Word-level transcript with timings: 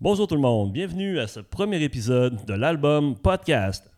Bonjour 0.00 0.28
tout 0.28 0.36
le 0.36 0.40
monde, 0.40 0.70
bienvenue 0.70 1.18
à 1.18 1.26
ce 1.26 1.40
premier 1.40 1.82
épisode 1.82 2.44
de 2.44 2.54
l'album 2.54 3.16
Podcast. 3.16 3.90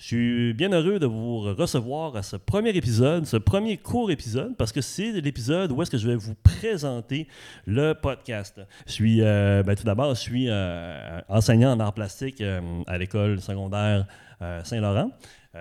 Je 0.00 0.06
suis 0.06 0.54
bien 0.54 0.70
heureux 0.72 0.98
de 0.98 1.04
vous 1.04 1.40
recevoir 1.40 2.16
à 2.16 2.22
ce 2.22 2.36
premier 2.36 2.70
épisode, 2.70 3.26
ce 3.26 3.36
premier 3.36 3.76
court 3.76 4.10
épisode, 4.10 4.56
parce 4.56 4.72
que 4.72 4.80
c'est 4.80 5.12
l'épisode 5.20 5.72
où 5.72 5.82
est-ce 5.82 5.90
que 5.90 5.98
je 5.98 6.08
vais 6.08 6.16
vous 6.16 6.34
présenter 6.42 7.28
le 7.66 7.92
podcast. 7.92 8.62
Je 8.86 8.92
suis, 8.92 9.20
euh, 9.20 9.62
ben, 9.62 9.76
tout 9.76 9.84
d'abord, 9.84 10.14
je 10.14 10.20
suis 10.20 10.46
euh, 10.48 11.20
enseignant 11.28 11.72
en 11.72 11.80
arts 11.80 11.92
plastiques 11.92 12.40
euh, 12.40 12.62
à 12.86 12.96
l'école 12.96 13.42
secondaire 13.42 14.06
Saint-Laurent. 14.64 15.10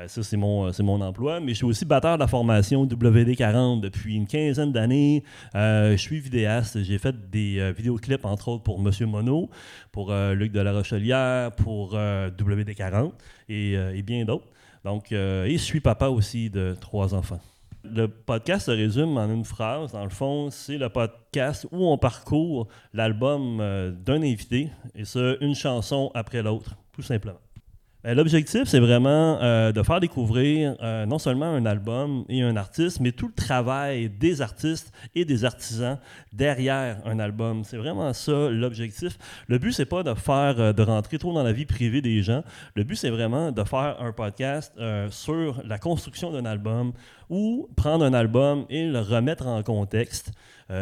ça, 0.07 0.23
c'est 0.23 0.37
mon, 0.37 0.71
c'est 0.71 0.83
mon 0.83 1.01
emploi. 1.01 1.39
Mais 1.39 1.49
je 1.49 1.57
suis 1.57 1.65
aussi 1.65 1.85
batteur 1.85 2.15
de 2.15 2.19
la 2.19 2.27
formation 2.27 2.85
WD40 2.85 3.81
depuis 3.81 4.15
une 4.15 4.27
quinzaine 4.27 4.71
d'années. 4.71 5.23
je 5.53 5.97
suis 5.97 6.19
vidéaste. 6.19 6.81
J'ai 6.83 6.97
fait 6.97 7.29
des 7.29 7.71
vidéoclips, 7.75 8.25
entre 8.25 8.49
autres, 8.49 8.63
pour 8.63 8.79
Monsieur 8.79 9.05
Mono, 9.05 9.49
pour 9.91 10.13
Luc 10.13 10.51
de 10.51 10.61
la 10.61 10.73
Rochelière, 10.73 11.51
pour 11.53 11.93
WD40 11.95 13.11
et, 13.49 14.01
bien 14.03 14.25
d'autres. 14.25 14.47
Donc, 14.85 15.11
et 15.11 15.51
je 15.51 15.63
suis 15.63 15.81
papa 15.81 16.07
aussi 16.07 16.49
de 16.49 16.75
trois 16.79 17.13
enfants. 17.13 17.41
Le 17.83 18.07
podcast 18.07 18.65
se 18.65 18.71
résume 18.71 19.17
en 19.17 19.29
une 19.29 19.45
phrase. 19.45 19.93
Dans 19.93 20.03
le 20.03 20.09
fond, 20.09 20.49
c'est 20.51 20.77
le 20.77 20.89
podcast 20.89 21.65
où 21.71 21.87
on 21.87 21.97
parcourt 21.97 22.67
l'album 22.93 23.57
d'un 24.05 24.21
invité, 24.21 24.69
et 24.95 25.05
ça, 25.05 25.35
une 25.39 25.55
chanson 25.55 26.11
après 26.13 26.41
l'autre, 26.41 26.75
tout 26.91 27.01
simplement. 27.01 27.39
Ben, 28.01 28.15
l'objectif, 28.15 28.63
c'est 28.63 28.79
vraiment 28.79 29.41
euh, 29.41 29.73
de 29.73 29.83
faire 29.83 29.99
découvrir 29.99 30.77
euh, 30.81 31.05
non 31.05 31.19
seulement 31.19 31.47
un 31.47 31.65
album 31.65 32.23
et 32.29 32.41
un 32.41 32.55
artiste, 32.55 33.01
mais 33.01 33.11
tout 33.11 33.27
le 33.27 33.33
travail 33.33 34.07
des 34.07 34.41
artistes 34.41 34.93
et 35.15 35.25
des 35.25 35.43
artisans 35.43 35.99
derrière 36.31 37.01
un 37.03 37.19
album. 37.19 37.65
C'est 37.65 37.75
vraiment 37.75 38.13
ça 38.13 38.47
l'objectif. 38.49 39.17
Le 39.47 39.57
but, 39.57 39.73
c'est 39.73 39.85
pas 39.85 40.03
de 40.03 40.13
faire, 40.13 40.55
euh, 40.59 40.71
de 40.71 40.81
rentrer 40.81 41.17
trop 41.17 41.33
dans 41.33 41.43
la 41.43 41.51
vie 41.51 41.65
privée 41.65 42.01
des 42.01 42.23
gens. 42.23 42.41
Le 42.73 42.85
but, 42.85 42.95
c'est 42.95 43.09
vraiment 43.09 43.51
de 43.51 43.63
faire 43.65 43.97
un 43.99 44.13
podcast 44.13 44.73
sur 45.09 45.61
la 45.65 45.77
construction 45.77 46.31
d'un 46.31 46.45
album 46.45 46.93
ou 47.29 47.67
prendre 47.75 48.05
un 48.05 48.13
album 48.13 48.65
et 48.69 48.87
le 48.87 48.99
remettre 48.99 49.45
en 49.47 49.61
contexte. 49.61 50.31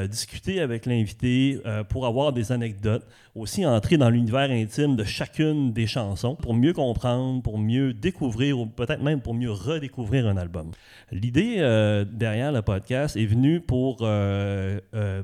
Discuter 0.09 0.59
avec 0.59 0.85
l'invité 0.85 1.61
pour 1.87 2.05
avoir 2.05 2.33
des 2.33 2.51
anecdotes, 2.51 3.05
aussi 3.35 3.65
entrer 3.65 3.95
dans 3.95 4.09
l'univers 4.09 4.51
intime 4.51 4.97
de 4.97 5.05
chacune 5.05 5.71
des 5.71 5.87
chansons 5.87 6.35
pour 6.35 6.53
mieux 6.53 6.73
comprendre, 6.73 7.06
pour 7.43 7.57
mieux 7.57 7.93
découvrir 7.93 8.59
ou 8.59 8.65
peut-être 8.65 9.01
même 9.01 9.21
pour 9.21 9.33
mieux 9.33 9.51
redécouvrir 9.51 10.27
un 10.27 10.37
album. 10.37 10.71
L'idée 11.11 11.55
euh, 11.59 12.05
derrière 12.05 12.51
le 12.51 12.61
podcast 12.61 13.15
est 13.15 13.25
venue 13.25 13.61
pour, 13.61 13.97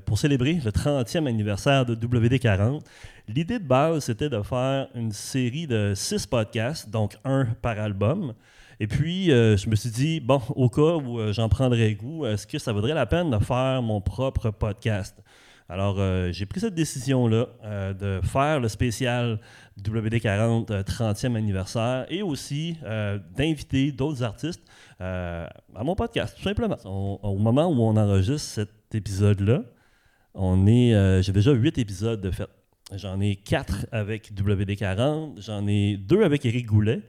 pour 0.06 0.18
célébrer 0.18 0.60
le 0.64 0.72
30e 0.72 1.28
anniversaire 1.28 1.86
de 1.86 1.96
WD40. 1.96 2.82
L'idée 3.28 3.60
de 3.60 3.64
base, 3.64 4.06
c'était 4.06 4.30
de 4.30 4.42
faire 4.42 4.88
une 4.96 5.12
série 5.12 5.66
de 5.66 5.94
six 5.96 6.28
podcasts, 6.28 6.90
donc 6.90 7.16
un 7.24 7.46
par 7.62 7.80
album. 7.80 8.34
Et 8.80 8.88
puis, 8.88 9.32
euh, 9.32 9.56
je 9.56 9.70
me 9.70 9.76
suis 9.76 9.90
dit, 9.90 10.20
bon, 10.20 10.42
au 10.56 10.70
cas 10.70 10.98
où 10.98 11.20
euh, 11.20 11.32
j'en 11.32 11.48
prendrais 11.48 11.94
goût, 11.94 12.26
est-ce 12.26 12.46
que 12.46 12.58
ça 12.58 12.74
vaudrait 12.74 12.94
la 12.94 13.06
peine 13.06 13.30
de 13.30 13.38
faire 13.40 13.82
mon 13.82 14.02
propre 14.02 14.50
podcast? 14.50 15.24
Alors, 15.70 15.96
euh, 16.00 16.32
j'ai 16.32 16.46
pris 16.46 16.60
cette 16.60 16.76
décision-là 16.76 17.48
de 17.94 18.20
faire 18.24 18.60
le 18.60 18.68
spécial 18.68 19.40
WD40 19.82 20.84
30e 20.84 21.36
anniversaire 21.36 22.06
et 22.10 22.22
aussi 22.22 22.78
d'inviter 23.36 23.92
d'autres 23.92 24.24
artistes 24.24 24.62
à 25.00 25.84
mon 25.84 25.96
podcast, 25.96 26.36
tout 26.38 26.44
simplement. 26.44 26.78
au 26.86 27.38
moment 27.38 27.68
où 27.68 27.82
on 27.82 27.98
enregistre 27.98 28.48
cet 28.50 28.94
épisode-là, 28.94 29.64
on 30.34 30.68
est, 30.68 31.22
j'ai 31.24 31.32
déjà 31.32 31.52
huit 31.52 31.78
épisodes 31.78 32.22
de 32.22 32.32
fait. 32.32 32.50
J'en 32.96 33.20
ai 33.20 33.36
quatre 33.36 33.88
avec 33.92 34.32
WD40, 34.34 35.42
j'en 35.42 35.66
ai 35.68 35.98
deux 35.98 36.24
avec 36.24 36.46
Eric 36.46 36.68
Goulet. 36.68 37.02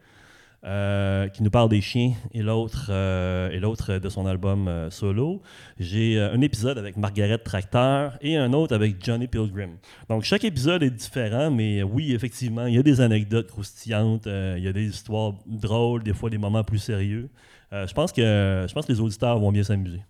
Euh, 0.67 1.29
qui 1.29 1.43
nous 1.43 1.51
parle 1.51 1.69
des 1.69 1.83
chiens 1.83 2.15
et 2.33 2.41
l'autre 2.41 2.87
euh, 2.89 3.51
et 3.51 3.59
l'autre 3.59 3.99
de 3.99 4.09
son 4.09 4.25
album 4.25 4.67
euh, 4.67 4.89
solo. 4.89 5.43
J'ai 5.79 6.19
un 6.19 6.41
épisode 6.41 6.79
avec 6.79 6.97
Margaret 6.97 7.37
Tracteur 7.37 8.17
et 8.23 8.39
un 8.39 8.51
autre 8.55 8.75
avec 8.75 9.05
Johnny 9.05 9.27
Pilgrim. 9.27 9.73
Donc 10.09 10.23
chaque 10.23 10.43
épisode 10.43 10.83
est 10.83 10.89
différent, 10.91 11.51
mais 11.51 11.83
oui, 11.83 12.15
effectivement, 12.15 12.65
il 12.65 12.77
y 12.77 12.79
a 12.79 12.83
des 12.83 13.03
anecdotes 13.03 13.49
croustillantes, 13.49 14.25
il 14.25 14.63
y 14.63 14.69
a 14.69 14.73
des 14.73 14.87
histoires 14.87 15.35
drôles, 15.45 16.03
des 16.03 16.15
fois 16.15 16.31
des 16.31 16.39
moments 16.39 16.65
plus 16.65 16.79
sérieux. 16.79 17.29
je 17.71 17.93
pense 17.93 18.11
que 18.11 18.65
je 18.67 18.73
pense 18.73 18.87
que 18.87 18.93
les 18.93 19.01
auditeurs 19.01 19.39
vont 19.39 19.53
bien 19.53 19.65
s'amuser. 19.65 20.01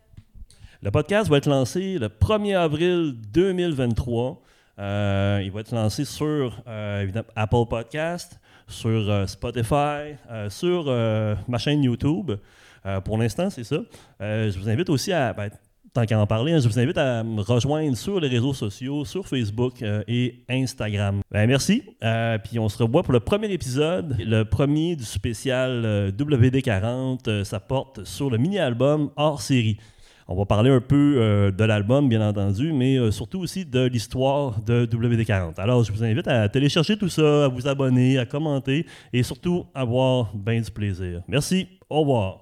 Le 0.82 0.92
podcast 0.92 1.28
va 1.28 1.38
être 1.38 1.48
lancé 1.48 1.98
le 1.98 2.06
1er 2.06 2.56
avril 2.56 3.16
2023. 3.32 4.40
il 4.78 5.50
va 5.50 5.60
être 5.60 5.74
lancé 5.74 6.04
sur 6.04 6.62
Apple 7.34 7.66
Podcast, 7.68 8.38
sur 8.68 9.10
euh, 9.10 9.26
Spotify, 9.26 10.16
euh, 10.30 10.48
sur 10.50 10.84
euh, 10.88 11.34
ma 11.48 11.58
chaîne 11.58 11.82
YouTube. 11.82 12.32
pour 13.04 13.16
l'instant, 13.16 13.48
c'est 13.48 13.64
ça. 13.64 13.78
je 14.20 14.58
vous 14.58 14.68
invite 14.68 14.90
aussi 14.90 15.10
à, 15.10 15.32
ben, 15.32 15.48
tant 15.94 16.04
qu'à 16.04 16.18
en 16.18 16.26
parler, 16.26 16.52
hein, 16.52 16.58
je 16.58 16.68
vous 16.68 16.78
invite 16.78 16.98
à 16.98 17.24
me 17.24 17.40
rejoindre 17.40 17.96
sur 17.96 18.20
les 18.20 18.28
réseaux 18.28 18.52
sociaux, 18.52 19.06
sur 19.06 19.26
Facebook 19.26 19.82
et 20.06 20.44
Instagram. 20.50 21.22
Ben, 21.30 21.46
merci. 21.46 21.82
puis 22.44 22.58
on 22.58 22.68
se 22.68 22.82
revoit 22.82 23.02
pour 23.02 23.14
le 23.14 23.20
premier 23.20 23.50
épisode, 23.50 24.16
le 24.18 24.44
premier 24.44 24.96
du 24.96 25.04
spécial 25.04 26.12
WD40. 26.14 27.44
ça 27.44 27.58
porte 27.58 28.04
sur 28.04 28.28
le 28.28 28.36
mini-album 28.36 29.10
hors 29.16 29.40
série. 29.40 29.78
On 30.26 30.34
va 30.34 30.46
parler 30.46 30.70
un 30.70 30.80
peu 30.80 31.16
euh, 31.18 31.50
de 31.50 31.64
l'album, 31.64 32.08
bien 32.08 32.26
entendu, 32.26 32.72
mais 32.72 32.96
euh, 32.96 33.10
surtout 33.10 33.40
aussi 33.40 33.66
de 33.66 33.84
l'histoire 33.84 34.60
de 34.62 34.86
WD-40. 34.86 35.60
Alors, 35.60 35.84
je 35.84 35.92
vous 35.92 36.02
invite 36.02 36.26
à 36.28 36.48
télécharger 36.48 36.96
tout 36.96 37.10
ça, 37.10 37.44
à 37.44 37.48
vous 37.48 37.68
abonner, 37.68 38.18
à 38.18 38.24
commenter 38.24 38.86
et 39.12 39.22
surtout 39.22 39.66
à 39.74 39.82
avoir 39.82 40.34
bien 40.34 40.60
du 40.60 40.70
plaisir. 40.70 41.22
Merci. 41.28 41.68
Au 41.90 42.00
revoir. 42.00 42.40